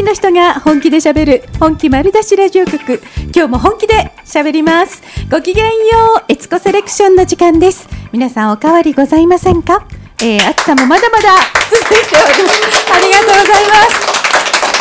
[0.00, 3.02] 気の人が本気で喋る本気丸出しラジオ局
[3.34, 5.72] 今日も本気で喋りますごきげんよ
[6.20, 9.86] うエツコセレクションの時間です皆さんおかわりございませんか
[10.22, 11.28] えー、暑さもまだまだ
[11.70, 14.09] 続いておりますありがとうございます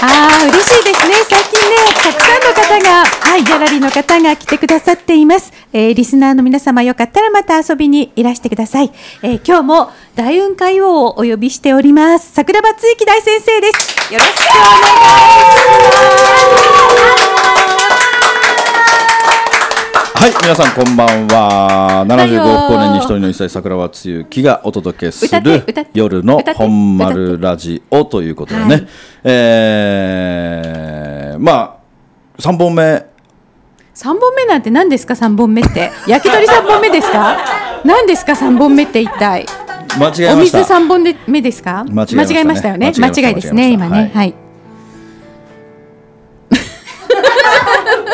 [0.02, 1.16] ああ、嬉しいですね。
[1.30, 5.52] 最近ね、たくさんの方が、はい、ギャラリーの方が来てくださっています。
[5.74, 8.94] えー、リスナーの皆様よかったらまた遊びにいらしてください。
[9.24, 12.32] えー、今日も大雲海王をお呼びしております。
[12.34, 14.14] 桜庭つゆき大先生です。
[14.14, 14.94] よろしくお願いし
[17.26, 17.39] ます。
[20.20, 22.04] はい皆さんこんばんは。
[22.06, 28.88] 75光年に一人の一歳桜庭つゆきがお届けする夜の本丸ラジオということでね、はい、
[29.24, 31.80] えー、ま
[32.38, 32.84] あ3本目。
[33.96, 35.90] 3本目なんて何ですか3本目って？
[36.06, 37.38] 焼き鳥3本目ですか？
[37.86, 39.46] 何ですか3本目って一体？
[39.98, 40.58] 間違えました。
[40.60, 41.86] お水3本目ですか？
[41.86, 42.08] 間違
[42.40, 42.92] えましたよね。
[42.94, 44.12] 間違いですね今ね。
[44.14, 44.36] はい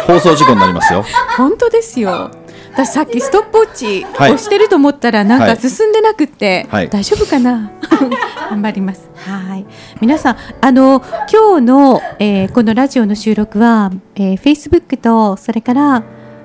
[0.07, 1.03] 放送事故になりますよ。
[1.37, 2.31] 本当ですよ。
[2.73, 7.71] 私さっきストップウォッチ押してると思ったらなんか進んでなくて、はい、大丈夫かな？
[8.51, 9.09] 頑張ります。
[9.15, 9.65] はい。
[10.01, 16.03] 皆さんあの今日の、えー、このラジオの収録は、えー、Facebook とそれから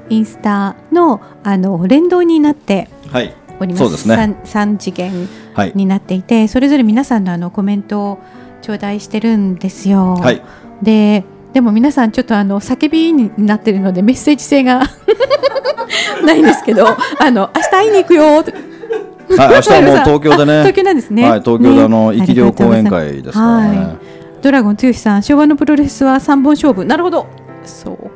[0.08, 2.88] インスタのあの連動になって
[3.58, 4.14] おります,、はい、そうですね。
[4.14, 5.28] 3, 3次元
[5.75, 8.19] になっていて、はい、それぞれ皆さんのあのコメントを
[8.62, 10.42] 頂戴してるんですよ、はい、
[10.83, 14.83] ででも皆さんちょっとあの叫びになってるのでメッセージ性が
[16.25, 18.45] ないんですけどあの明日会いに行くよ
[19.37, 20.53] はい、明日はもう 東京でね。
[20.61, 21.23] 東京なんですね。
[21.23, 23.97] はい、東京であの、生き量講演会ですからね。
[24.43, 26.84] ドラゴン剛さん、昭和のプロレスは三本勝負。
[26.84, 27.27] なるほど。
[27.65, 28.09] そうか、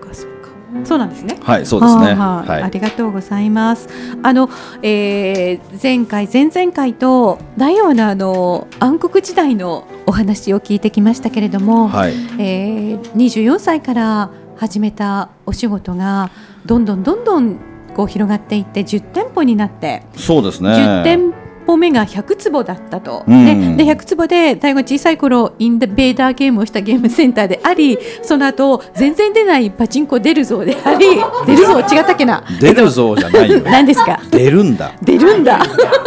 [0.84, 1.38] そうなんですね。
[1.42, 2.14] はい、そうですね。
[2.14, 3.88] はい、ありがとうございます。
[4.22, 4.50] あの、
[4.82, 16.30] えー、前回、前々回と、大王のあの暗黒時代のお話を聞いてきましたけれども、はい、えー、24歳から始めたお仕事が
[16.66, 17.58] どんどんどんどん
[17.94, 31.06] こう広がっていって10店舗になってそうですね10店歩目が100坪だったと、うん、でで100坪で大悟小さい頃インベーダーゲームをしたゲームセンターでありその後全然出ないパチンコ出るぞであり
[31.46, 32.44] 出るぞ違ったっけな？
[32.60, 33.60] 出るぞじゃないよ。
[33.66, 34.20] 何ですか？
[34.30, 34.92] 出るんだ。
[35.02, 35.60] 出るんだ。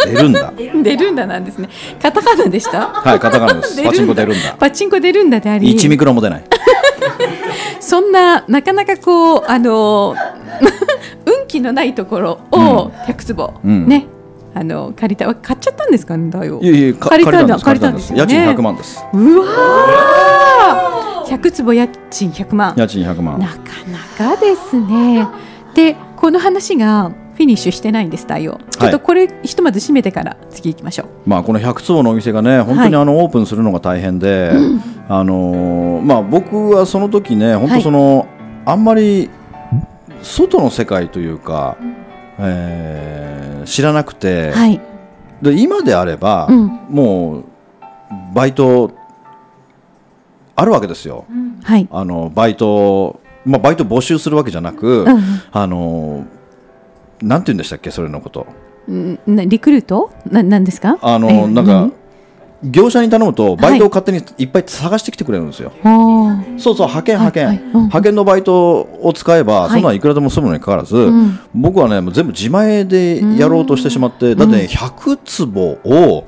[0.06, 0.53] 出るんだ。
[0.57, 1.69] 出るんだなんですね。
[2.01, 2.88] カタカナでした？
[2.88, 3.84] はいカタカナです。
[3.84, 4.56] パチンコ出るんだ。
[4.59, 5.74] パチンコ出るんだであり。
[5.74, 6.44] 1ミクロも出ない。
[7.79, 10.16] そんななかなかこうあの
[11.25, 14.07] 運気のないところを100坪、うん、ね
[14.57, 16.59] あの借りた買っちゃったんですかねだよ。
[16.62, 18.13] いやいや借りたんだ借りたんです。
[18.13, 19.03] 家賃100万です。
[19.13, 22.73] うわ100坪家賃100万。
[22.75, 23.40] 家賃100万。
[23.40, 23.56] なか
[23.91, 25.28] なかですね。
[25.75, 28.59] でこの話がフィニッシュしてないんです太陽。
[28.72, 31.07] ちょっとこれ、ひとまず閉めてから次行きましょう。
[31.29, 34.51] まあこの100坪のお店がね本当にあの、オープンするのが大変で、
[35.07, 38.28] あのまあ僕はその時ね本当その、
[38.66, 39.29] あんまり
[40.24, 41.78] 外の世界というか。
[42.39, 44.81] えー、知らなくて、はい、
[45.41, 47.44] で今であれば、うん、もう
[48.33, 48.91] バイト
[50.55, 56.25] あるわけですよ、うん、はい、あのバイト、まあ、バイト募集するわけじゃなく、うん、あの
[57.22, 58.47] なんて言うんでしたっけそれのこと。
[58.88, 60.11] リクルート？
[60.31, 60.97] ななんですか？
[61.01, 61.89] あの、えー、なんか
[62.63, 65.72] 業者に頼むとバイトを勝手にいっぱい探してきてくれるんですよ。
[65.84, 67.56] はい、そうそう派遣派遣、はい。
[67.57, 76.25] はい、派遣のバイトを使えば、そんないくらでも済むのにかかわらず、うん、僕はね全部自前でやろうとしてしまって、だって、ね、100坪を、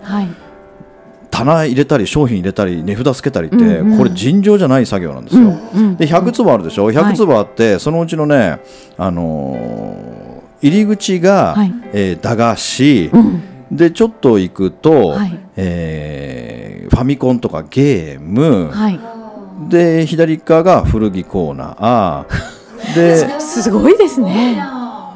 [1.31, 5.41] 棚入れたり商品入れたり値札つけたりって、うんうん、これ尋常じゃない作業なんですよ。
[5.41, 8.59] うんうん、で100坪あるでしょ？100坪あって、そのうちのね、
[8.97, 13.43] あのー、入り口が、はい、えー、駄菓子、うん。
[13.71, 18.99] でちょっと行くと、はい、えー、ファミコンとかゲーム、はい、
[19.69, 22.59] で左側が古着コーナー。
[22.95, 24.63] ですごいですね。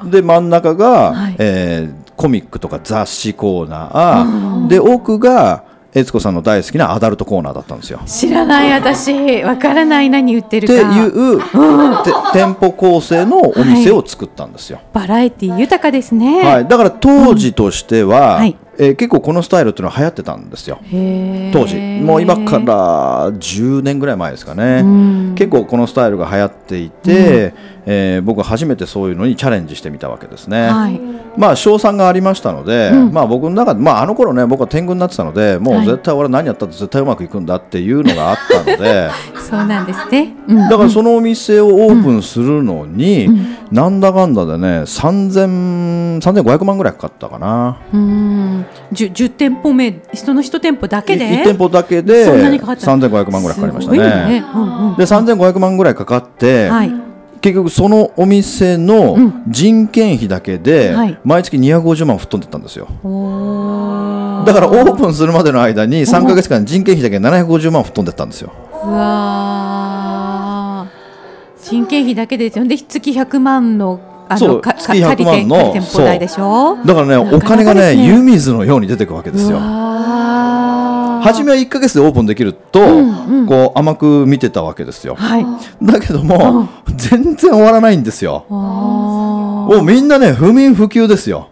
[0.05, 4.67] で真ん中が、はい、えー、コミックとか雑誌コーナー。
[4.67, 5.63] で奥が
[5.95, 8.01] 悦子さんの大好きなアダルトコーナーだったんですよ。
[8.05, 10.73] 知らない私わからない何売ってるか。
[10.73, 11.41] っていう、うん、
[12.33, 18.39] 店舗構成のお店を作ったんですよ、はい、バラエティ豊かですね、はい、だから当時としては、うん。
[18.39, 20.79] はい、えー、結構このスタイルっていうのは流行ってたんですよ。
[21.53, 21.93] 当時。
[22.03, 24.87] もう今から10年ぐらい前ですかね、う
[25.31, 27.53] ん、結構このスタイルが流行っていて、うん、
[27.85, 30.99] えー、僕は初めてそういうのにチャレンジしてみたわけですね、はい、
[31.37, 47.81] まあ賞賛がありましたので、うん、まあ僕の中で、まあ、あの頃ね僕は天狗になってたのでもう絶対俺何やったって絶対うまくいくんだっていうのがあったので、はい、そうなんですね、うん、だからそのお店をオープンするのに、うん、なんだかんだでね3500万ぐらいかかったかな。
[47.93, 53.99] うん 10, 10, 店舗目人の1店舗だけで？1店舗だけで3500万ぐらいかかりましたね。
[53.99, 56.91] ね、うんうん、で3500万ぐらいかかって、はい、
[57.41, 59.17] 結局そのお店の
[59.47, 62.87] 人件費だけで毎月250万吹っ飛んでたんですよ、
[64.45, 68.51] だからオープンするまでの間に3か月間人件費だけ750万吹っ飛んでたんですよ。
[68.83, 70.87] うわ
[71.61, 72.65] 人件費だけですよ。
[72.65, 76.77] で月100万のあのか月100万の店舗代でしょ？
[76.85, 79.59] だからねお金がね湯水のように出てくわけですよ。
[81.23, 82.81] 初めは1か月でオープンできると、
[83.47, 85.45] こう甘く見てたわけですよ、はい、
[85.81, 88.45] だけども、うん、全然終わらないんですよ。
[88.49, 91.47] もうみんなね不眠不休ですよ。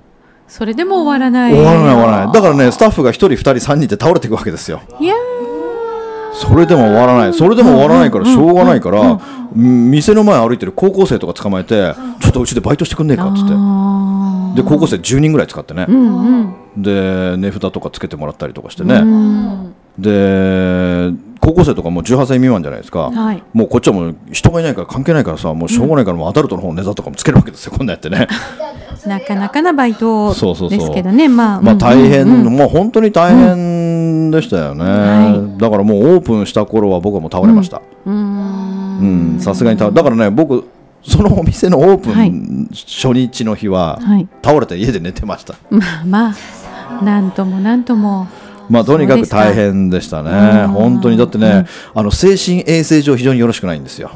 [0.50, 1.54] それでも終わらない。
[1.54, 2.34] 終わらない終わらない。
[2.34, 4.82] だからねスタッフが1人2人3人で倒れていくわけですよ。
[5.00, 5.16] いや
[6.34, 7.34] それでも終わらない。
[7.34, 9.20] それでも終わらないからしょうがないから、
[9.54, 13.54] 店の前歩いてる高校生とか捕まえてちょっとうちでバイトしてくんねえかっつって。
[14.56, 28.28] で高校生10人ぐらい使ってね、うんうん、で値札とかつけてもらったりとかしてね、うん、で高校生とかもう18歳未満じゃないですか、はい、もうこっちはもう人がいないから関係ないからさもうしょうがないからもうアダルトの方の値札とかもつけるわけですよこんなやってね
[29.08, 31.28] なかなかなバイトですけどね。
[31.28, 32.46] まあ、まあ大変、うん。
[32.46, 37.82] うん、もう本当に大変でしたよね、はい、だからもうオープンした頃は僕はもう倒れました。
[38.06, 39.38] うん。
[39.40, 40.66] さすがにだからね僕
[41.04, 44.00] そのお店のオープン初日の日は、
[44.44, 45.56] 倒れて家で寝てました。
[45.70, 46.36] まあま
[47.02, 48.28] あ、なんともなんとも。
[48.70, 51.18] まあ、とにかく大変でしたね、本当に。
[51.18, 54.12] だってね、あの精神衛生上、非常によろしくないんですよ。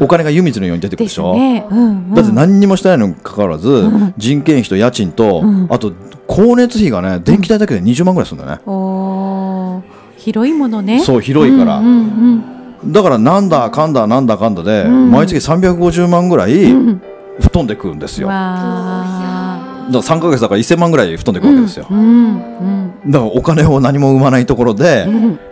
[0.00, 1.66] お金が湯水のように出てくるでしょ、ね。
[1.70, 5.92] うんうん、だって何にもしてないのにかかわらず、うん、人件費と家賃と、うん、あと
[6.28, 9.82] 光熱費がね電気代だけで20万ぐらいするんだね、うん、
[10.16, 11.00] 広いものね。
[11.00, 12.42] そう広いから、うんうん
[12.82, 12.92] うん。
[12.92, 17.00] だからなんだかんだなんだかんだで、毎月350万ぐらい吹
[17.46, 18.28] っ飛んでくるんですよ。
[19.90, 21.86] だから3か月だから1000万ぐらい吹っ飛んでくるわけですよ。
[23.06, 25.06] だからお金を何も生まないところで、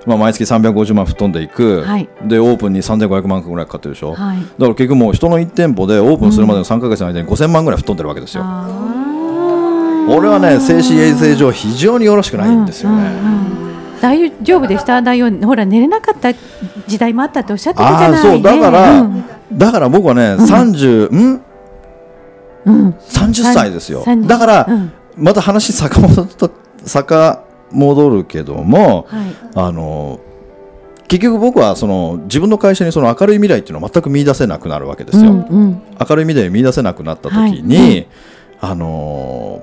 [0.07, 8.45] まあ、毎月350万吹っ飛んでいく、はい、でオープンに3500万ぐらいかかってるでしょ、はい、だから結局もう人の1店舗でオープンするまでの3か月の間に5000万ぐらい吹っ飛んでるわけですよ。
[10.09, 13.11] 俺はね精神衛生上非常によろしくないんですよね。
[14.01, 15.03] 大丈夫でした？
[15.03, 16.33] 大丈ほら寝れなかった
[16.87, 18.23] 時代もあったっておっしゃってたじゃない。
[18.23, 18.43] そう。
[18.43, 21.43] だから、うん、だから僕はね、うん、30ん、
[22.65, 24.05] うん、30歳ですよ。
[24.27, 26.49] だから、うん、また話遡
[28.11, 30.21] るけども、はい、あの
[31.09, 38.07] 結局僕はその自分の会社にその明るい未来っていうのを全く見出せなくなるわけですよ、うんうん、明るい未来を見出せなくなった時に、はい、
[38.61, 39.63] あの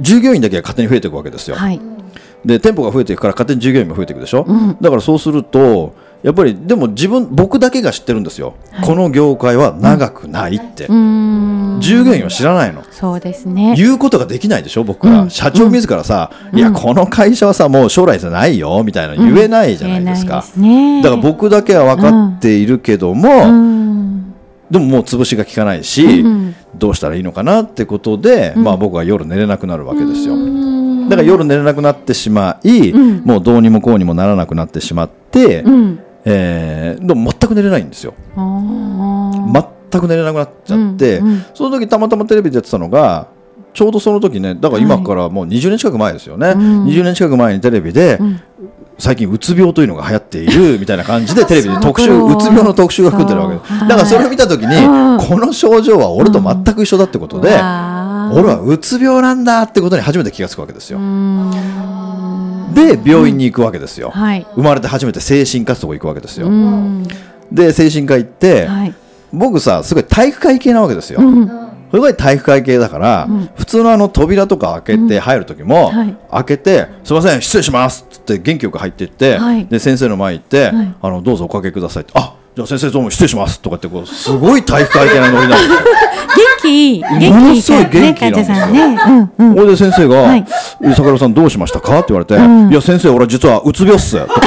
[0.00, 1.80] 従業員だけが勝手に増えていくわけですよ、はい。
[2.44, 11.53] で店舗が増えていくから勝手に従業員も増えていくでしょ、うん、だからそうするとやっぱりでも自分僕だけが知ってるんですよ、はい、この業界は長くないって、うん、
[11.84, 12.82] 従業員は知らないの。
[12.90, 13.74] そうですね。
[13.76, 23.28] 言うことができないでしょ僕は、うん、社長自らさ、いやこの会社はさもう将来じゃないよみたいな言えないじゃないですか、ね、だから僕だけは分かっているけども、
[24.70, 26.24] でももう潰しが効かないし、
[26.74, 30.36] どうしたらいいのかなってことで、まあ、僕は夜寝れなくなるわけですよ。
[31.08, 38.14] だから夜寝れなくなってしまい、うん、もうどうにもこうにもならなくなってしまって、うん、えー、でも全く寝れないんですよ。
[39.94, 43.28] 全く寝れなくなっちゃって、うんうん、その時たまたまテレビでやってたのが
[43.72, 48.40] ちょうどその時ねだから今からもう20年近く前ですよね、はい、20年近く前にテレビで、うん、
[48.98, 53.80] 最近うつ病というのが流行っている みたいな感じでテレビで特集うつ病の特集が組んでるわけです。
[53.80, 54.76] だからそれを見た時に、
[55.18, 57.58] この症状は俺と全く一緒だってことで、俺
[58.44, 61.00] はうつ病なんだってことに初めて気が付くわけですよ。
[62.74, 64.20] で病院に行くわけですよ、うん。
[64.20, 66.48] はい、生まれて初めて精神科と行くわけですよ。
[67.52, 68.94] で精神科行って、はい、
[69.34, 71.20] 僕さすごい体育会系なわけですよ。
[71.20, 85.78] うんすごい体育会系だから、うん、普通のあの扉とか開けて入る時も、うんはい、開けて「すみません失礼します」って元気よく入っていって、はい、で先生の前行って、はい、あの「どうぞおかけください」って「あじゃあ先生どうも失礼します」とかってこうすごい体育会系なノリなんですよ。
[86.64, 88.66] 気元気ものすごい元気なんですよ。
[88.66, 88.98] ね
[89.38, 90.44] うんうん、で先生が、はい、
[90.96, 94.40] 桜さんどうしましたか?」って言われて「うん、いや先生俺実はうつ病っす」とか。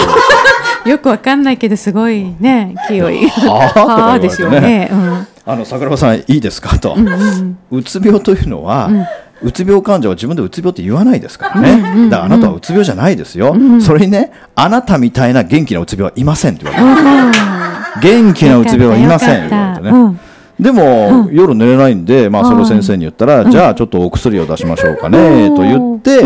[0.88, 3.02] よくわかんないけどすごいね勢い。
[3.28, 4.20] はあ？
[4.20, 4.90] ですよね。
[4.92, 5.28] うん。
[5.46, 6.80] あの桜庭さんいいですか？
[6.80, 7.08] と、うん。
[7.08, 20.20] うん、うつ病というのは、うん、うつ病患者は自分でうつ病って言わないですからね、うんうんうん、だからあなたはうつ病じゃないですよ、うんうん、それにねあなたみたいな元気なうつ病はいませんって言われて、うん、元気なうつ病はいません言われてね、
[20.60, 26.24] でも、夜寝れないんで、まあ、それを先生に言ったら、じゃあちょっとお薬を出しましょうかねと言って、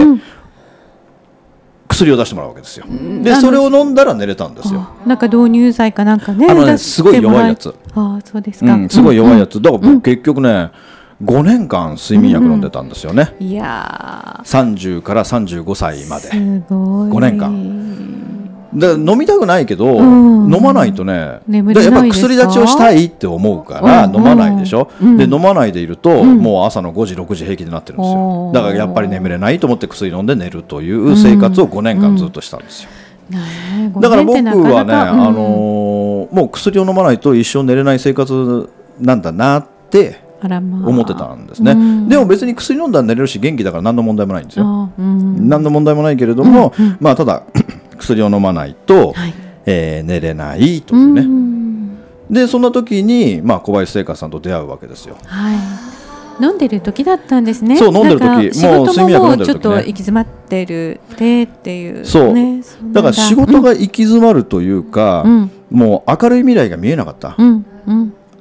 [1.91, 2.85] 薬を出してもらうわけですよ。
[3.21, 4.87] でそれを飲んだら寝れたんですよ。
[5.05, 7.73] なんか導入剤かなんかねあのねすごい弱いやつ。
[7.93, 10.71] あそうですか、うん、すごい弱いやつ、だから僕結局ね、
[11.23, 16.29] 5年間睡眠薬飲んでたんですよね、いや30から35歳まで。
[16.29, 16.29] す
[16.69, 17.09] ごい。
[17.09, 18.40] 5年間
[18.73, 21.41] で飲みたくないけど、飲まないとねやっ
[21.73, 28.51] ぱ薬立ちをしたいって思うから飲まないでしょ、で飲まないでいると、もう朝の5時6時平気になってるんですよ。
[28.53, 32.89] だからやっぱり眠れないと思って薬飲んで寝るという生活を5年間ずっとしたんですよ、
[33.99, 36.01] だから僕はね、あのー
[36.31, 42.07] もう薬を飲まないと一生寝れない生活なんだなって思ってたんですね、うん。
[42.07, 47.43] でも別に薬飲んだら寝れるし元気だから何の問題もないんですよ、何の問題もないけれども、まあただ
[48.01, 49.33] 薬を飲まないと、はい。
[49.65, 51.97] えー寝れないというね、うん。
[52.29, 55.15] でそんな時に、まあ、小林聖華さんと出会うわけですよ。
[55.25, 55.57] はい。
[56.43, 57.77] 飲んでる時だったんですね。
[57.77, 59.45] そう飲んでる時もう事睡眠薬飲んでる時ね。
[59.45, 62.05] もちょっと行き詰まってるでっていう、ね。
[62.05, 62.93] そう。
[62.93, 65.51] だから仕事が行き詰まるというか、うん。
[65.69, 67.37] もう明るい未来が見えなかった。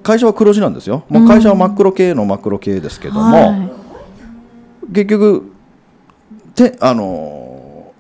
[0.03, 1.05] 会社は黒字なんですよ。
[1.11, 3.71] もう会社は真っ黒系の真っ黒系ですけども、はい。
[4.95, 5.53] 結局
[6.55, 7.50] てあのー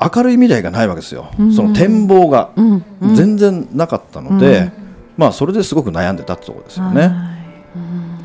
[0.00, 1.52] 明るい未来がないわけですよ、うん。
[1.52, 2.84] その展望がうん。
[3.02, 3.14] うん。
[3.14, 4.72] 全然なかったので、
[5.16, 7.02] まあそれですごく悩んでたってところですよね。
[7.02, 7.10] はい。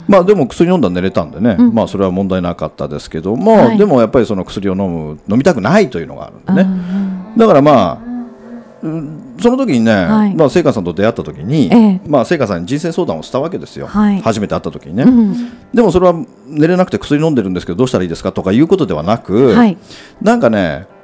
[0.08, 1.74] まあでも薬飲んだら寝れたんでね、うん。
[1.74, 3.78] まあそれは問題なかったですけども、はい。
[3.78, 8.16] でもやっぱりその薬を飲む飲みたくないというのがあるんでね、うんだからまあ、
[8.82, 10.36] うんその時にね、はい。
[10.36, 12.02] まあ聖華さんと出会った時に、ええ。
[12.08, 14.22] まあ聖華さんに人生相談をしたわけですよ、はい。
[14.22, 15.52] 初めて会った時にね、うん。
[15.74, 16.14] でもそれは
[16.48, 19.78] 寝れなくて薬飲んでるんですけどどうしたらいいですかとかいうことではなく、はい。
[20.22, 20.95] なんかねん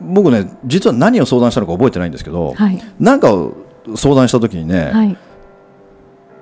[0.00, 2.80] 僕ね実は何を相談したのか覚えてないんですけど、はい。
[2.98, 3.54] なんかを
[3.96, 5.16] 相談した時にね、はい。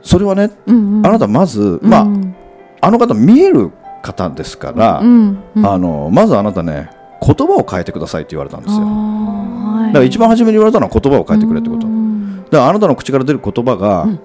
[0.02, 1.06] それはねうんうん。
[1.06, 2.36] あなたまず、まあうん。
[2.80, 3.72] あの方見える
[4.02, 5.66] 方ですから、うんうん。
[5.66, 8.82] あのまずあなたね言葉を変えてくださいって言われたんですよ。
[8.84, 9.92] はい。
[9.92, 11.82] から一番初めに言われたのは言葉を変えてくれってこと。
[11.82, 14.20] だうんからあなたの口から出る言葉が、うん。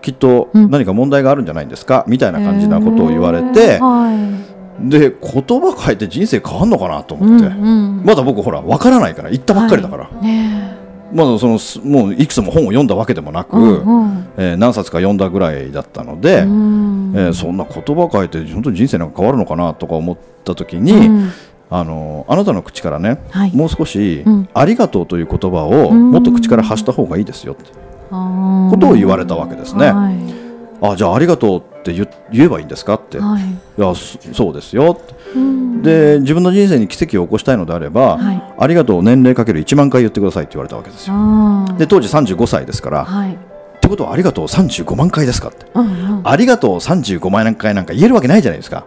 [0.00, 0.70] きっとうん。
[0.70, 8.04] 何か問題があるんじゃないんですかみたいな感じなことを言われてえー、はいで言葉変えて人生変わんのかなとう思って、んうん。
[8.04, 10.76] まだ僕ほら分からないから言ったばっかりだから、ね
[11.12, 14.28] まだそのすもういくつも本を読んだわけでもなく、えうんうん。
[14.36, 17.12] えー何冊か読んだぐらいだったので、うん。
[17.16, 21.30] えーそんな言葉変えて本当に人生なんか変わるのかなとか思った時に、うん。
[21.70, 23.56] あのあなたの口からね、はい。
[23.56, 24.48] もう少し、うん。
[24.52, 26.10] ありがとうという言葉をうん。
[26.10, 27.70] もっと口から発した方がいいですよって。
[28.10, 29.90] ことを言われたわけですね。
[29.90, 30.45] はい
[30.92, 33.42] あじゃあありがとうって言言えばいいんですかって、い、はい。
[33.80, 35.00] やそそうですよ
[35.82, 38.42] で自分の人生に奇跡を起こしたいのであれば、はい。
[38.58, 41.14] ありがとう年齢かける1万回言ってくださいって言われたわけですよ。
[41.78, 43.34] で当時35歳ですから、はい。
[43.34, 43.36] っ
[43.80, 45.48] てことはありがとう35万回ですか。
[45.48, 46.28] ってうんうん。
[46.28, 48.84] ありがとう35万回なんか言えるわけないじゃないですか。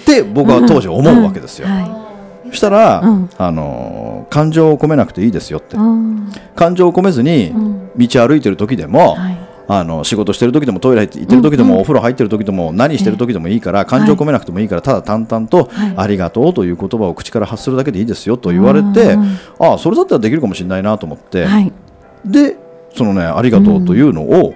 [0.00, 1.68] って僕は当時思うわけですよ。
[1.68, 2.06] は
[2.50, 3.30] そしたら、うん。
[3.36, 5.76] あのー感情を込めなくていいですよって。
[6.56, 7.90] 感情を込めずにうん。
[7.96, 15.94] 道歩いてる時でも、はいあの仕事してる時でもトイレ行ってる時でも、お風呂入ってる時でも何してる時でもいいから、感情を込めなくてもいいから、ただ淡々と、はい。
[15.96, 21.72] ありがとうという言葉を口から発するだけでいいですよと言われて、うんああそれだったらできるかもしれないなと思って、はい。
[22.24, 22.56] で
[22.94, 24.54] そのねありがとうというのを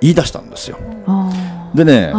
[0.00, 0.78] 言い出したんですよ。
[1.06, 1.30] あ
[1.74, 2.12] でね、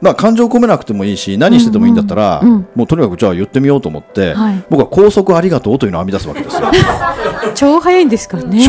[0.00, 4.64] まあ、感情を込めなくてもいいし何しててもいいんだったら、うんうんうんもうとにかくじゃあ言ってみようと思って、はい。
[4.70, 6.70] 僕は高速ありがとうというのを編み出すわけですよ。
[7.54, 8.62] 超早いんですかね。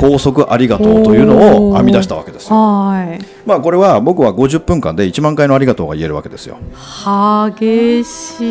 [0.00, 2.56] 超高速ありがとうというのを編み出したわけですよ。
[2.56, 3.18] はい。
[3.44, 6.56] まあこれは僕は50分間で1万回のありがとうが言えるわけですよ。
[7.58, 8.44] 激しい。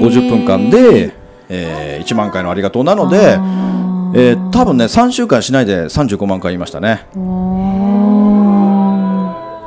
[0.00, 1.12] 50分間で、
[1.48, 7.06] えー1万回のありがとうなので、あえー多分ね3週間しないで35万回言いましたね。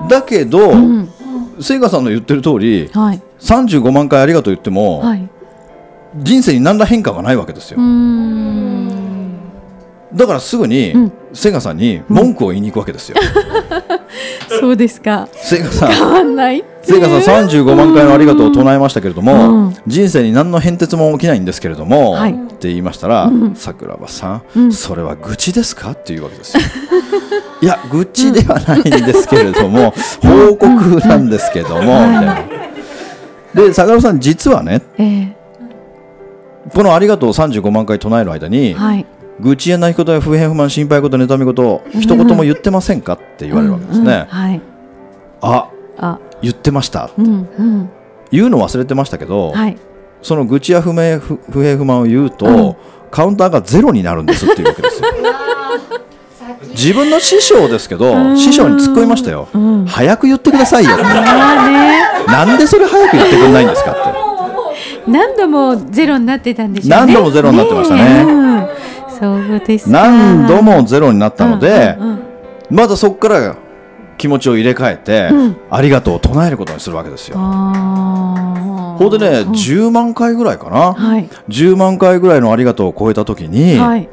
[0.08, 1.11] だけど、ーうん
[1.62, 3.22] 聖華さんの言ってる通りはい。
[3.40, 5.30] 35万回ありがとう言っても、はい。
[6.18, 7.80] 人生に何ら変化がないわけですよ。
[10.14, 11.12] だからすぐに、うん。
[11.34, 13.18] 聖華さんに文句を言いに行くわけですよ。
[14.60, 15.28] そうですか。
[15.32, 15.92] 聖華さん。
[15.92, 19.76] 変わんない聖華さん35万回のありがとうを唱えましたけれども、うん。
[19.88, 22.34] 人生に何の変哲も起きないんですけれども、はい。
[22.34, 23.56] って言いましたら、うん。
[23.56, 24.72] 桜庭さん、うん。
[24.74, 25.92] それは愚痴ですか？
[25.92, 26.64] っていうわけですよ。
[27.62, 32.38] いや愚痴ではないんですけれども、報告なんですけども、みたいな。
[33.54, 35.36] で桜庭さん実はねえ
[36.74, 39.06] この「ありがとう」を35万回唱える間に、えはい。
[39.40, 43.14] 愚痴や泣き言や不平不満心配事妬み事一言も言ってませんか？
[43.14, 44.26] って言われるわけですね。
[44.30, 44.62] はい。
[45.42, 47.12] ああ言ってました。
[47.18, 47.30] うんう
[47.64, 47.90] ん。
[48.32, 49.78] 言うの忘れてましたけど、はい。
[50.22, 52.76] その愚痴や不明不不平不満を言うと、うん。
[53.10, 55.10] カウンターがゼロになるんですっていうわけですよ。
[56.72, 58.38] 自分の師匠ですけど、うん。
[58.38, 59.86] 師匠に突っ込みましたよ、うん。
[59.86, 61.04] 早く言ってくださいよって。
[61.04, 64.02] なんでそれ早く言ってくれないんですかって。
[65.08, 66.96] 何度もゼロになってたんでしょうね。
[66.96, 68.26] 何度もゼロになってましたね。
[68.26, 68.70] ね
[69.22, 72.20] そうです何度もゼロになったので、うんうんうん、
[72.72, 73.56] まだそこから
[74.22, 77.40] 気持ちを入れ替えて、うん、ありがとうを唱えることにするわけですよ。
[77.40, 84.08] ほんでね、うん、10万回ぐらいかな、はい、10万回ぐらいのありがとうを超えた時に、はい、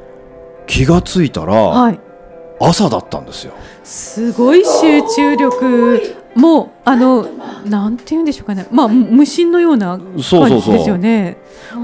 [0.67, 2.01] 気がついたら、はい、
[2.59, 3.53] 朝だったんですよ。
[3.85, 6.17] すごい集中力。
[6.35, 7.27] もうあの
[7.67, 11.37] なんて言うんでしょうかね、まあ無心のような感じですよね。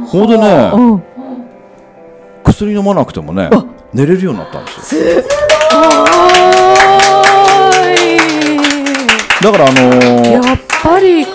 [0.06, 1.02] ほんでね、うん、
[2.42, 3.50] 薬飲まなくてもね
[3.92, 5.02] 寝れるようになったんですよ。
[9.44, 11.34] だからあのー、やっぱり言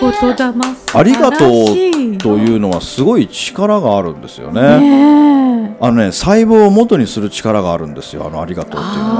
[0.94, 4.80] ありがとうというのはすごい力があるんですよね。
[4.80, 9.14] ねあのね細胞を元にする力があるんですよあのありがとうっていうの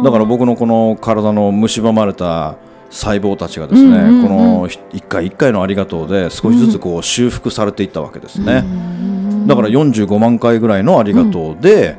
[0.00, 0.02] は。
[0.04, 2.56] だから僕のこの体の蝕まれた
[2.90, 8.64] 細胞たちがですね、うんうんうん、この一回一回のありがとうで少しずつこう修復されていったわけですね。
[8.64, 11.96] うんだから45万回ぐらいのありがとうで、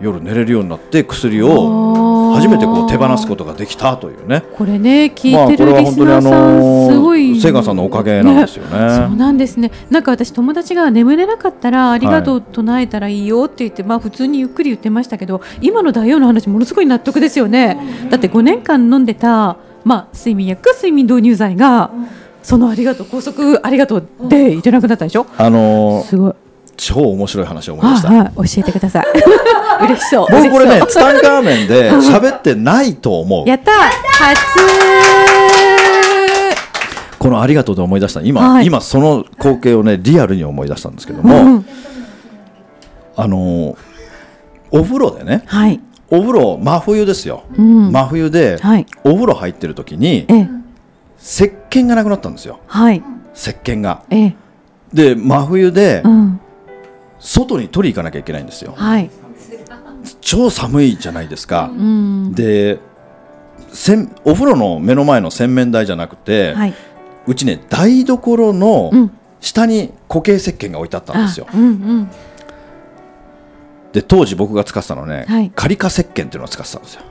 [0.00, 2.01] うん、夜寝れるようになって薬を
[2.34, 4.42] 初めてこう手放すことができたというね。
[4.56, 9.70] これね聞いてるリスナーさん、すごいセガさんのおかげなんですよね、ね、そうなんですね。
[9.90, 17.78] なんか私友達が眠れなかったらありがとう唱えたらいいよって言って、はい、まあ普通にゆっくり言ってましたけど今の大王の話ものすごい納得ですよね。
[18.10, 22.06] だって5年間飲んでたまあ睡眠薬睡眠導入剤が、うん
[22.42, 25.28] そのありがとう高速ありがとうでいてなくなったでしょ？
[25.38, 26.34] あのー、すごい。
[26.76, 29.06] 超面白い話を思いました、はい、教えてください
[29.82, 30.26] 嬉しそう。
[30.30, 33.48] 僕これねツタンカーメンで喋ってないと思う。
[33.48, 33.72] やった。
[33.72, 34.60] 初
[37.22, 41.66] このありがとうで思い出した今、はい、今その光景をねリアルに思い出したんですけども、うん、
[43.14, 43.76] あのー、
[44.72, 45.80] お風呂でね、はい、
[46.10, 50.48] お風呂真冬ですよ、うん、真冬で、はい、お風呂入ってる時に、ええ。
[51.20, 53.00] 石鹸がなくなったんですよ、はい、
[53.34, 54.02] 石鹸が。
[54.10, 54.36] ええ、
[54.92, 56.40] で真冬で、うん、
[57.20, 58.74] 外に取り行かなきゃいけないんですよ。
[58.76, 59.08] はい、
[60.20, 61.70] 超寒いじゃないですか。
[61.72, 62.78] うん、で
[63.72, 66.74] せんお風呂の目の前の洗面台じゃなくて、はい、
[67.26, 69.10] うちね台所の
[69.40, 71.46] 下に固形石鹸が置いてあったんですよ。
[71.52, 72.10] うんうん、
[73.92, 77.02] で当時僕が使ってたのね、はい、カリカ石鹸っていうのを使ってたんですよ。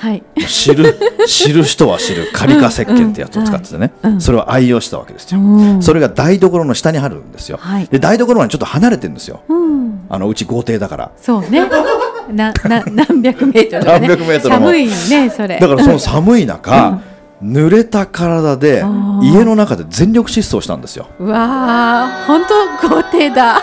[0.00, 2.30] はい、知る知る人は知る。
[2.32, 11.12] カリカ石鹸ってやつを使っててね、うんうん、それを愛用したわけですよ、うん、それが台所の下にあるんですよ、はい、で台所はちょっと離れてるんですよ、うん、あのうち豪邸だから。
[11.18, 11.68] そうね。
[12.32, 15.58] なな何百メートル、ね、何百メートル寒いねそれ。
[15.58, 17.02] だからその寒い中、
[17.42, 18.82] 濡れた体で
[19.22, 21.08] 家の中で全力疾走したんですよ。
[21.18, 22.42] うわ本
[22.80, 23.62] 当豪邸だ。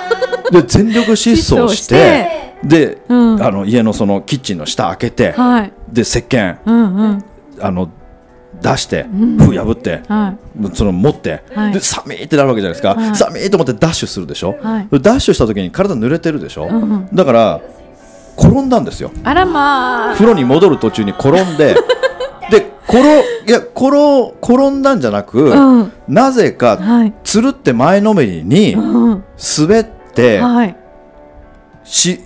[0.51, 7.23] で全力疾走してで、うん、あの家のそのキッチンの下開けて、はい、で石鹸、うんうん、
[7.59, 7.89] あの
[8.61, 17.61] 出して、封破って、はい、その持って、はい、で寒いってなるわけじゃないですか、はい、寒いと思ってダッシュするでしょ、はい、ダッシュした時に体濡れてるでしょ、うんうん、だから
[18.37, 19.11] 転んだんですよ。
[19.23, 21.75] あらまあ風呂に戻る途中に転んでで
[22.87, 26.79] 転いや転転んだんじゃなく、うん、なぜか、
[27.23, 30.41] つるって前のめりに滑って、
[31.83, 32.21] し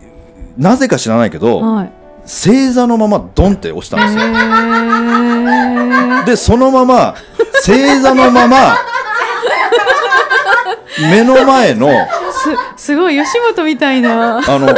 [0.57, 1.91] なぜか知らないけど、はい、
[2.25, 4.23] 正座のままドンって押したんですよ。
[6.25, 7.15] でそのまま
[7.63, 8.77] 正座のまま
[10.99, 11.87] 目の前の
[12.77, 14.37] すすごい吉本みたいな。
[14.37, 14.69] あの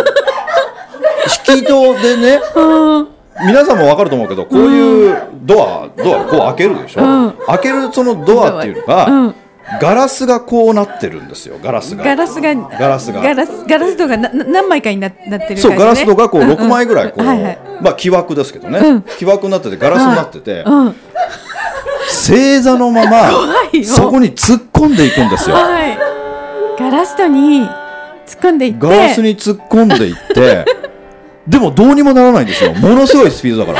[1.48, 2.42] 引き戸でね、
[3.42, 9.36] 皆さんも分かると思うけどこういうドア、ドアこう開けるでしょ、うん、開けるそのドアっていうのが、うん。
[9.82, 12.04] ガラスがこうなってるんですよガラスが。
[12.04, 13.22] ガラスがガラスが。
[13.22, 20.96] ガラスガラス戸がな何枚かになってる、ね、そうガラス戸がこう6枚ぐらいこう、はいはい、まあ木枠ですけどね、うん、木枠になっててガラスになってて、うん、
[22.10, 23.32] 正座のまま
[23.86, 25.98] そこに突っ込んでいくんですよ、はい、
[26.78, 27.62] ガラス戸に
[28.26, 28.80] 突っ込んでいって。
[28.80, 30.66] ガラスに突っ込んでいって
[31.48, 32.74] でもどうにもならないんですよ。
[32.74, 33.80] ものすごいスピードだか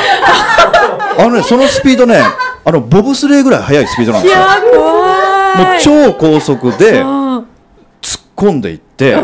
[1.24, 2.20] あのねそのスピードね
[2.64, 4.40] あのボブスレーぐらい速いスピードなんですよ。
[4.42, 9.16] もう超高速で突っ込んでいって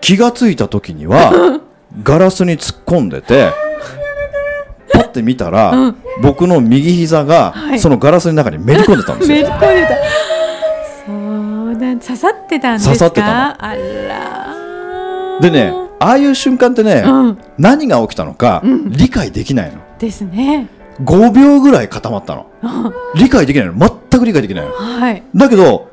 [0.00, 1.60] 気が付いた時には
[2.02, 3.50] ガラスに突っ込んでて
[4.92, 5.74] パッて見たら、
[6.22, 9.36] 僕の右膝がそのガラスの中にめり込んでたんですよ。
[9.36, 9.94] めり込んでた。
[11.06, 11.12] そ
[11.70, 12.94] うだ刺さってたんですか？
[12.94, 19.78] 刺さってたあらでねああいう瞬間ってね、うん、何が起きたのか理解できないの。
[19.98, 20.68] ですね。
[21.02, 22.46] 5秒ぐらい固まったの。
[23.14, 23.74] 理解できないの。
[23.74, 25.90] 全く理解できないの、はい、だけど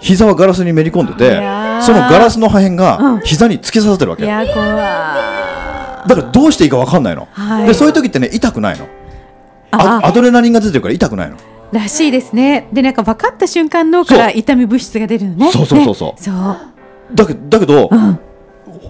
[0.00, 1.36] 膝はガラスにめり込んでて
[1.82, 8.88] そのガラスの破片が膝に突き刺さってるわけ、うん、いや怖だからどうしていいか分かんないの、はい、でそういう時ってね痛くないの。
[9.72, 11.36] アドレナリンが出てるから痛くないの。
[11.70, 12.68] らしいですね。
[12.72, 15.52] でなんか分かった瞬間脳から痛み物質が出るのね。
[15.52, 16.56] そうそうそうそう、ね、そう。
[17.14, 18.18] だけだけど、うん、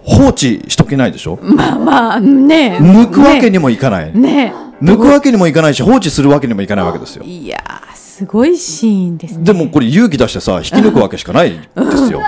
[0.04, 1.38] 放置しとけないでしょ？
[1.42, 2.78] まあまあね。
[2.80, 4.16] 抜くわけにもいかない。
[4.16, 4.52] ね。
[4.82, 7.24] 抜くわけにもいかないし放置するわけにもいかないわけですよ。
[7.24, 7.58] いや
[7.94, 11.58] すごいシーンです、ね、でもこれ勇気出してさ引き抜くわけしかないで
[11.96, 12.20] すよ、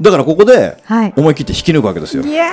[0.00, 0.76] だからここで
[1.16, 2.52] 思い切って引き抜くわけですよ、はい、いや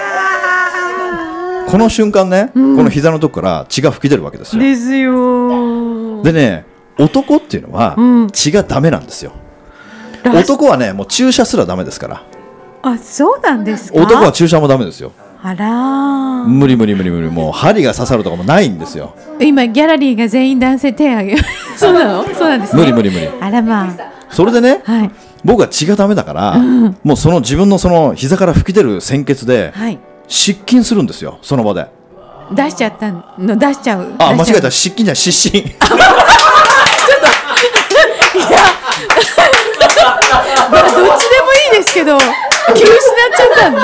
[1.68, 4.62] この瞬間ね、うん、この膝のとこから血が噴き出るわけですよ。
[4.62, 6.66] ですよでね
[7.00, 7.96] 男っていうのは
[8.32, 9.34] 血がダメなんですよ、
[10.26, 12.24] うん、男はねもう注射すらダメですから
[12.84, 14.00] あそうなんですか？
[14.00, 15.12] 男は注射もダメですよ。
[15.41, 16.43] あら。
[16.43, 17.30] 無理無理無理無理。
[17.30, 19.15] もう針が刺さるとかもないんですよ。
[19.39, 21.38] 今ギャラリーが全員男性手挙げ。
[21.78, 22.24] そうなの？
[22.36, 23.30] そうなんです、ね、無理無理無理。
[23.41, 23.89] あらまあ。
[24.30, 25.12] それでね、はい、
[25.46, 31.86] 僕は血がダメだから、うん、もうその自分のその膝から吹き出る鮮血で、はい、失禁するんですよその場で。
[32.52, 33.24] 出しちゃったの？
[33.58, 34.12] 出しちゃう？
[34.19, 34.69] あ間違えた。
[34.72, 35.63] 失禁じゃ失神。
[35.69, 35.86] ちょっと
[38.38, 38.58] いや
[40.72, 41.10] まあどっちでもい
[41.74, 42.17] いですけど
[42.76, 42.93] 気失っ
[43.36, 43.82] ちゃったんで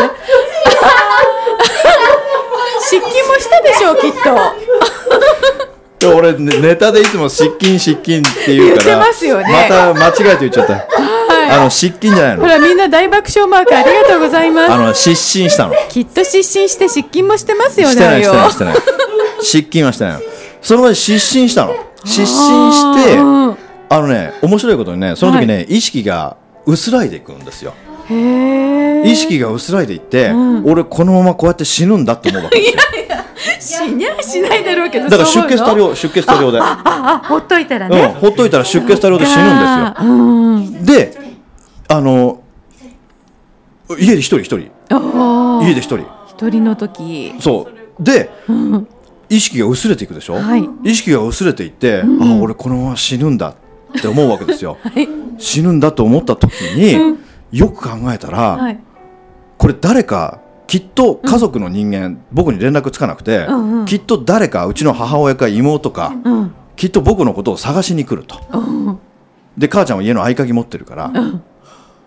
[2.81, 6.15] 失禁もしたでしょうきっと。
[6.15, 9.43] 俺ネタでいつも失禁失禁って言うからまますよね。
[9.51, 12.41] また間違えて言っちゃった、はい、あの失禁じゃないの。
[12.43, 14.71] ほらみんな大爆笑マークありがとうございます。
[14.71, 15.73] あの失神したの。
[15.89, 18.75] きっと失神して失禁もしてますよねしてないしてないしてない。
[19.41, 20.23] 失禁はしてない
[20.61, 21.75] その場で失神したの。
[22.05, 23.17] 失神して
[23.89, 27.73] あのね面白いことにねその時ね、はい、意識が薄らいでいくんですよ
[28.09, 32.79] 意識が薄らいでいって、うん、俺このままこうやって死ぬんだって思うわけですよ。
[32.95, 33.25] いやいや
[33.59, 36.59] 死にゃしないだろうけどだから出血多量出血多量で。
[36.59, 39.43] ああほっといたらね、うん、ほっといたら出血多量で死ぬ
[40.63, 41.35] んですよ、で
[41.87, 42.41] あの
[43.97, 44.71] 家で一人一人。
[45.63, 46.05] 家で一人。
[46.27, 47.33] 一人の時。
[47.39, 47.67] そ
[47.99, 48.03] う。
[48.03, 48.87] で、うん、
[49.29, 53.55] 意識が薄れていくでしょ、はい、意識が薄れていって、うん、あ俺このまま死ぬんだ
[53.97, 57.19] って思うわけですよ、 はい、死ぬんだと思った時に、うん
[57.51, 58.79] よく考えたら、はい、
[59.57, 68.99] これ誰かきっと家族の人間、うん、僕に連絡つかなくて、うんうん、きっと誰かうちの母親か妹か、うん、きっと僕のことを探しに来ると、うん、
[69.57, 71.11] で母ちゃんは家の合鍵持ってるから、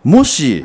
[0.04, 0.64] もし、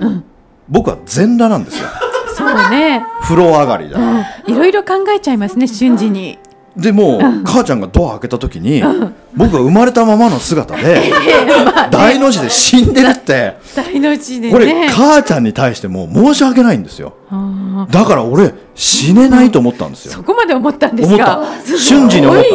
[0.69, 1.87] 僕は全裸なんですよ。
[2.35, 3.03] そうね。
[3.21, 3.97] 風呂上がりだ、
[4.45, 6.37] いろいろ考えちゃいますね瞬時に
[6.77, 8.83] でも、母ちゃんがドア開けた時に、
[9.35, 11.11] 僕が生まれたままの姿で、
[11.91, 13.55] 大の字で死んでるって。
[13.75, 17.13] 大の字で、これ母ちゃんに対しても申し訳ないんですよ。
[17.91, 21.41] だから俺死ねないと思ったんですよ、そこまで思ったんですか？
[21.77, 22.49] 瞬時に思った。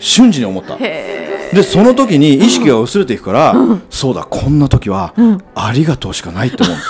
[0.00, 0.76] 瞬時に思った。
[0.76, 3.54] でその時に意識が薄れていくから、
[3.90, 5.12] そうだこんな時は、
[5.54, 6.84] ありがとうしかないって思うんで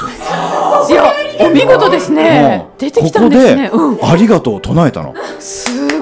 [0.86, 0.98] すよ。
[1.02, 3.70] いやお見事ですね、出てきたんですね、
[4.02, 5.14] ありがとうを唱えたの。
[5.40, 5.93] す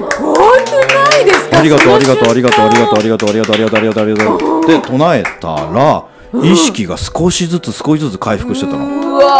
[1.21, 1.59] いですか。
[1.59, 6.03] ありがとうありがとうありがとうありがとうありがとうありがとうありがとうありがとうありがとうで唱えたら
[6.43, 9.33] 意識が少しずつ少しずつ回復してたのうわ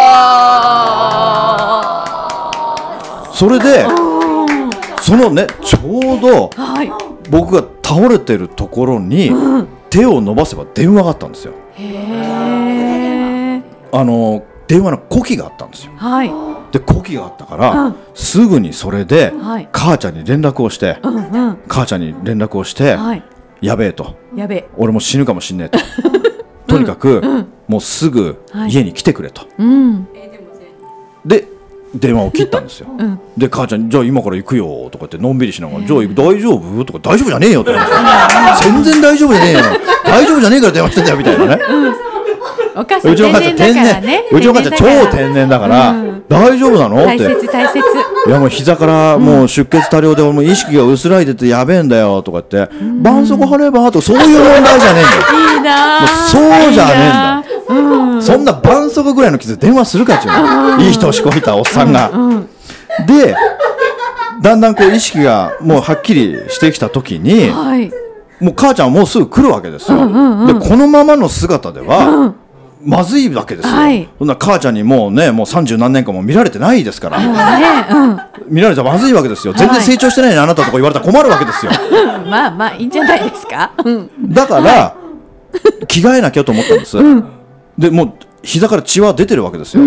[3.33, 3.86] それで
[5.01, 5.79] そのねちょ
[6.17, 6.49] うど
[7.29, 9.31] 僕が倒れてるところに
[9.89, 11.53] 手を伸ばせば電話があったんですよ
[13.91, 15.93] あの電話の呼気があったんですよ。
[15.97, 16.31] はい、
[16.71, 23.23] で呼気があったから、うん、すぐにそれで、はい、母ちゃんに連絡をして、うんうん、母ちゃんに連絡をして、はい、
[23.62, 24.15] やべえと。
[24.36, 24.69] やべえ。
[24.75, 25.77] 俺も死ぬかもしんねえと。
[26.65, 29.45] とにかく、うん、もうすぐ家に来てくれと。
[31.23, 31.47] で
[31.93, 37.71] 電話を切ったんですよ、うん、で母ちゃんじゃあ今から行くよとかってのんびりしながら、じゃあ大丈夫とか大丈夫じゃねえよって
[38.63, 39.59] 全然大丈夫じゃねえよ。
[40.03, 41.62] 大丈夫じゃねえから電話してんだよみたいなね、
[42.75, 44.23] お母さん天然だからね。
[44.31, 45.95] うちの母ちゃん超天然だから、
[46.27, 47.17] 大丈夫なのって。
[47.17, 47.79] 大切大切。
[48.25, 55.43] いやもう膝からもう出血多量でもう意識が薄らいでてやべえんだよとかって絆創膏貼ればとかそういう問題じゃねえんだよ。
[55.55, 60.83] いいなそうじゃねえんだそんな絆創膏ぐらいの傷電話するかっちゅうの。
[60.83, 62.12] いい人をしこいたおっさんが。
[63.07, 63.36] で
[64.41, 67.49] だんだんこう意識がもうはっきりしてきた時に、
[68.41, 69.97] もう母ちゃんもうすぐ来るわけですよ、
[70.47, 72.33] でこのままの姿では、
[72.85, 77.27] まずいわけですよ、はい、そんな母ちゃんにもうねもう三十何年間も見られてないですから、ね
[78.47, 79.53] うん、見られたらまずいわけですよ。
[79.53, 81.71] 全然成長してないね、あなたとか言われたら困るわけですよ。
[82.29, 84.95] まあまあいいんじゃないですか、うん、だから、は
[85.81, 87.25] い、着替えなきゃと思ったんです、うん、
[87.77, 89.83] でもう膝から血は出てるわけですよ、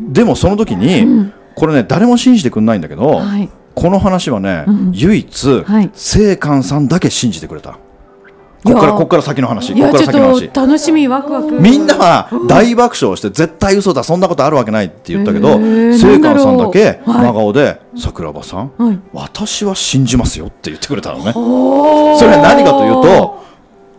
[0.00, 7.78] でもその時に、これね誰も信じてくれないんだけど、はい、この話はね、唯一、はい、さんだけ信じてくれた
[8.62, 9.72] ここからここから先の話。
[9.72, 10.50] ここから先の話。
[10.52, 11.60] 楽しみワクワク。
[11.60, 21.32] みんなは大爆笑して絶対嘘だそんなことあるわけないって言ったけど清川さんだけ真顔で桜庭さん私は信じますよって言ってくれたのね。
[21.32, 23.40] それは何かというと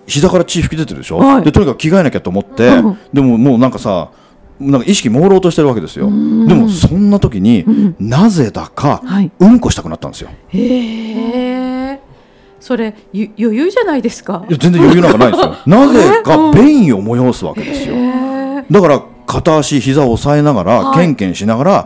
[0.06, 1.42] 膝から血吹き出てるでしょ？
[1.42, 2.70] でとにかく着替えなきゃと思って
[3.14, 4.12] でももうなんかさ
[4.60, 6.06] なんか意識朦朧としてるわけですよ。
[6.06, 7.66] でもそんな時に
[8.00, 9.02] なぜだか
[9.40, 10.30] うんこしたくなったんですよ。
[10.50, 12.00] へえ
[12.62, 14.46] それ余裕じゃないですか？
[14.48, 15.56] いや全然余裕なんかないですよ。
[15.68, 17.96] なぜか便意を催すわけですよ、
[18.72, 21.86] だから片足膝を押さえながら、はい、ケンケンしながら、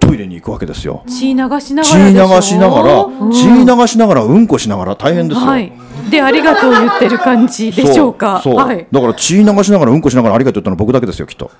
[0.00, 1.02] トイレに行くわけですよ。
[1.06, 5.46] 血流しながら血流しながら、うん、血流しながらうんこしながら大変ですよ。
[5.46, 5.72] はい、
[6.10, 8.40] でありがとう言ってる感じでしょうか？
[8.42, 11.50] そう、はい、だから血流しながらうんこしながらありがとう言ったのは僕だけですよきっと。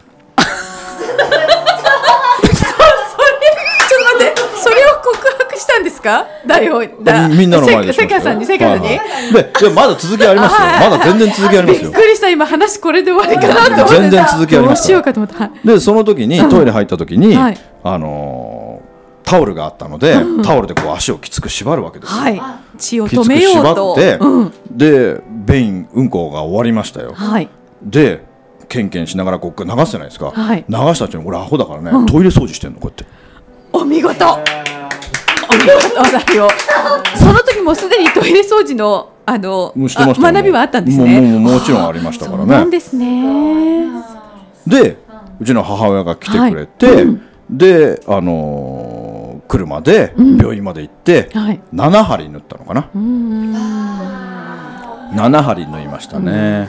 [6.06, 6.26] か？
[6.46, 6.60] だ
[7.28, 8.98] みんなの前で世界さんに世界さんに、い、
[9.32, 10.58] でまだ続きありますよ、
[10.90, 11.90] まだ全然続きありますよ。
[11.90, 15.00] びっくりした今話これで終わりかなと思って全然続きありますよ。
[15.00, 18.80] うかと思った、でその時にトイレ入った時に、あの、
[19.24, 22.40] タオルがあったので、タオルでこう足をきつく縛るわけですよ、はい、
[22.78, 23.96] 血を止めようと。
[23.96, 24.84] きつく縛って、
[25.16, 27.48] でベイン運行が終わりましたよ、はい、
[27.82, 28.24] で
[28.68, 33.04] ケンケンしながらこう流すじゃないですか、流した時に俺アホだからね、トイレ掃除してんのこうやって。
[33.72, 34.38] お見事。
[35.50, 36.48] お見事話題を。
[37.16, 41.20] その時もすでにトイレ掃除のあの学びはあったんですね。
[41.20, 42.46] もちろんありましたからね。
[42.46, 43.86] なんですね。
[44.66, 44.98] で
[45.40, 51.30] うちの母親が来てくれて、はいうん、であのー、車で病院まで行って、う、
[51.74, 52.98] 7針縫ったのかな、う
[55.14, 56.68] 7針縫いましたね、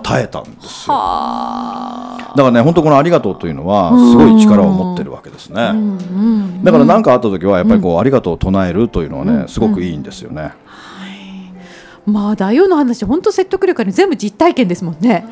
[0.00, 0.94] 耐えたんですよ。
[0.94, 5.72] だからね本当この「ありがとう」というのはすごい力を持ってるわけですね。
[6.62, 10.52] だから何かあった時はやっぱりこう「ありがとう」を唱えるというのはねすごくいいんですよね。
[12.04, 15.24] まあ大王の話本当説得力ある全部実体験ですもんね。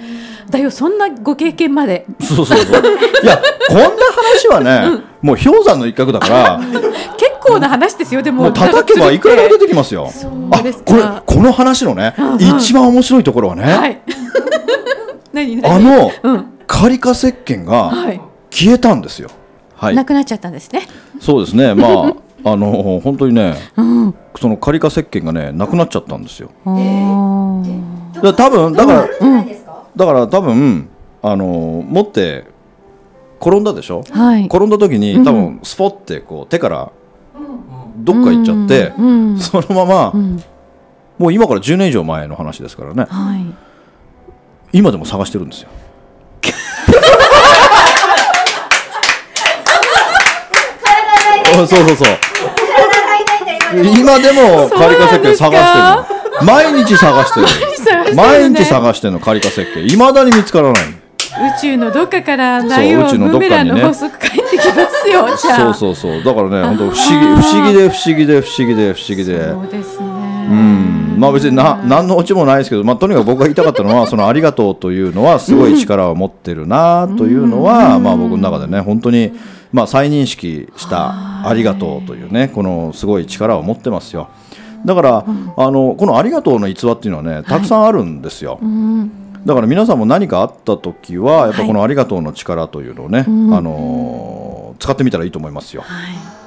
[0.51, 2.07] 大王そんなご経験まで。
[2.21, 2.83] そうそうそう。
[3.23, 4.89] いやこんな話はね、
[5.23, 6.61] うん、もう氷山の一角だから。
[7.17, 8.45] 結構な話ですよでも。
[8.45, 10.11] もう叩けばいくらでも出てきますよ。
[10.51, 13.63] あこれこの話のね、うんうん、一番面白いところはね。
[13.65, 14.01] はい、
[15.33, 17.93] 何あの、うん、カリカ石鹸が
[18.51, 19.31] 消えたんですよ。
[19.75, 19.95] はい。
[19.95, 20.87] なくなっちゃったんですね。
[21.21, 21.75] そうですね。
[21.75, 22.15] まあ。
[22.43, 26.51] あの本当にね、うん、そのカリカ石鹸がねなくなっちゃったんですよ。
[28.23, 29.47] だ多分だから、うん、
[29.95, 30.89] だから多分
[31.21, 32.47] あの持って
[33.41, 36.93] 転んだでしょ、はい、転んだ時に多分スポってこう手から
[38.05, 40.13] どっか行っちゃって、うん、そのまま、
[41.19, 43.45] もう今から10年以上前の話ですからね、はい、
[44.79, 45.69] 今でも探してるんですよ。
[51.53, 52.09] そうそうそう。
[53.73, 57.47] 今でもカリカ石鹸探してる毎日探してる。
[58.17, 60.83] 毎日探してるのカリカ石鹸いまだに見つからない。
[60.83, 66.25] 宇宙のどっかから内容ブメランの法則帰ってきますよそうそうそう。
[66.25, 69.51] だからね本当不思議不思議で不思議で不思議で不思議で。
[69.51, 70.07] そうですね。
[70.07, 71.17] うん。
[71.19, 79.33] まあ別にな何のオチもないですけど、まあ、とにかく僕が言いたかったのは その「ありがとう」というのはすごい力を持ってるなというのは、まあ僕の中でね本当に。
[79.73, 84.29] まあ、再認識したありがとうというねこのすごい力を持ってますよ。
[84.85, 89.13] だから、うん、あのこのありがとうの逸話っていうのはねたくさんあるんですよ、はいうん、
[89.45, 93.29] だから皆さんも何かあった時はやっぱこのありがとうの力というのをね、はい、あ
[93.61, 94.40] の
[94.81, 96.41] 使ってみたらいいと思いますよ、はい。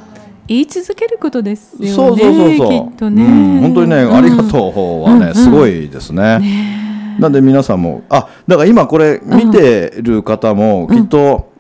[0.48, 1.94] 言い続けることですよね。
[1.94, 2.90] そうそうそうそう。
[2.90, 6.40] きっとね、うん、本当にね、ありがとうはね、すごいですね。
[6.40, 7.18] ね。
[7.20, 11.54] なんで皆さんも、あ、だから今これ見てる方もきっと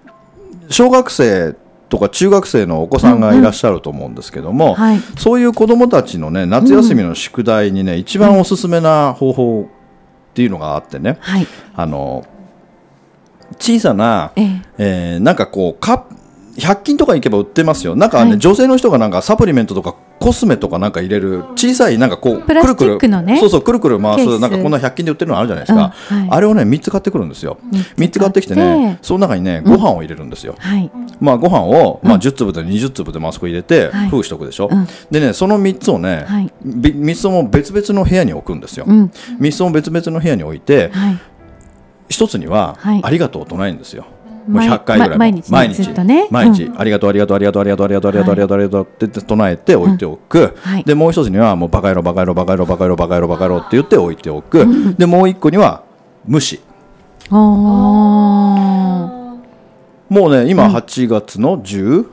[0.67, 1.55] 小学生
[1.89, 4.71] とか中学生のお子さんがいらっしゃると思うんですけども、うん。
[4.71, 12.25] うんはい、そういう子どもたちのね夏休みの宿題にね、一番おすすめな方法っていうのがあってね、はい、あの
[13.59, 14.61] 小さな、ええ。
[14.77, 16.15] えー、なんかこうカップ
[16.57, 17.95] 100均とか行けば売ってますよ。
[17.95, 26.19] なんかね、はい、女性の人がなんかサプリメントとかコスメとかなんか入れる小さいなんかこうくるくる、ね、そうそうくるくる回すなんかこんな100均で売ってるのあるじゃないですか、うん。
[26.21, 27.57] はい、あれをね3つ買ってくるんですよ。
[27.97, 28.43] 3つ買って。
[28.43, 39.05] きてねその中にねご飯を入れるんですよ、うんはい、まあご飯をまあ10粒で20粒でマスク入れて封しとくでしょ、うん、でねその3つをね、はい、3つとも別々の部屋に置くんですよ、うん、
[39.39, 41.19] 3つとも別々の部屋に置いて、はい、
[42.09, 44.05] 1つには、ありがとうを唱えるんですよ、
[44.47, 46.03] もう100回ぐらい毎日毎日。
[46.03, 46.27] ね。
[46.31, 55.83] 毎日、ありがとうありがとうありがとうありがとうありがとうありがとうありがとうありがとうって唱えて置いておく、でもう一つにはもうバカ野郎バカ野郎バカ野郎バカ野郎バカ野郎バカ野郎って言って置いておく、でもう一個には
[56.25, 56.61] 無視
[60.09, 62.05] もうね今8月の10、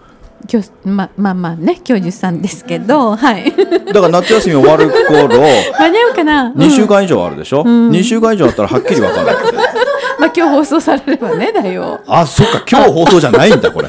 [0.51, 3.53] 今日ままあまあね今日13ですけどはい。
[3.87, 5.43] だから夏休み終わる頃
[5.79, 9.35] 間に合うかな、2週間以上あるでしょ、うん、2週間以上あったらはっきり分かんない。
[10.21, 13.89] まあ今日放送されればねだよあそっか今日放送じゃないんだこれ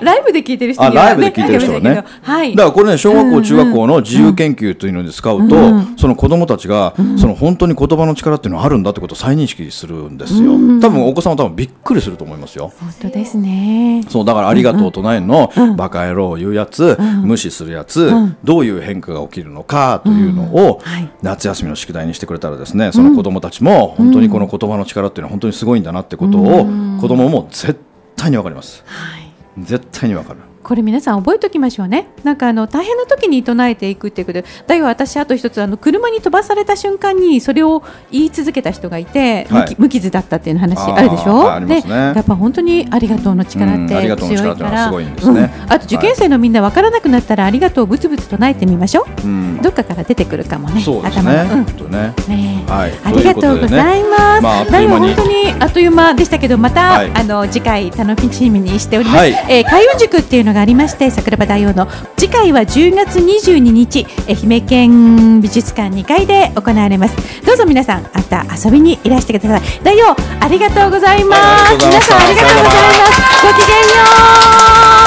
[0.00, 12.72] ライブで聞いてる人には、ね、ライブで聞いてる人はね、はい、だからこれね小学校、中学校の自由研究というので使うと、うんうん、その子供たちが、うん、その本当に言葉の力っていうのはあるんだってことを再認識するんですよ、うん、多分お子さんは多分びっくりすると思いますよ。
[12.80, 14.04] 本当ですね。
[14.08, 18.10] そうだからありがとう唱えるの、うん、バカ野郎言うやつ、無視するやつ、
[18.44, 26.66] どういう変化が起きるのかというのを、はい、夏休みの宿題にしてくれたらですねその子供たちも本当にこの言葉の力っていうのは本当にすごいんだなってことを
[27.00, 27.78] 子供も絶
[28.16, 29.19] 対にわかります、はい、
[29.64, 30.40] 絶対にわかる。
[30.62, 32.08] これ皆さん覚えておきましょうね。
[32.22, 34.42] なんかあの大変な時に唱えていくっていうこと。
[34.42, 41.56] でだよ私あと一つあの車に飛ばされた瞬間にそれを言い続けた人がいて、はい、無傷だったっていう話あるでしょ？
[41.56, 51.64] う、ね、でやっぱ本当にありがとうの力って強いから、うんね、あと受験生のみんな分からなくなったらありがとうぶつぶつ唱えてみましょう、うん、どっかから出てくるかもねね頭うん。
[51.90, 52.14] ね。
[52.28, 67.16] ね、はい、ありがとうございます、まあ、だよ本当にあっという間でしたけどまた、はい、あの次回楽しみにしております、はい、えー、開運塾っていうののがありまして桜庭大王の次回は10月22日愛媛県美術館2階で行われます。
[67.46, 69.80] どうぞ皆さんまた遊びにいらしてください。
[69.82, 72.70] 大王ありがとうございます、皆さんありがとうございま
[73.06, 73.46] す。
[73.46, 73.84] ごきげんよ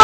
[0.00, 0.03] う。